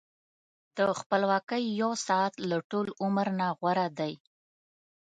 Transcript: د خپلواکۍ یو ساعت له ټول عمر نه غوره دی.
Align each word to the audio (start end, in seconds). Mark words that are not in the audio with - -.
د 0.77 0.79
خپلواکۍ 0.99 1.63
یو 1.81 1.91
ساعت 2.07 2.33
له 2.49 2.57
ټول 2.69 2.87
عمر 3.03 3.27
نه 3.39 3.47
غوره 3.57 3.87
دی. 3.99 4.13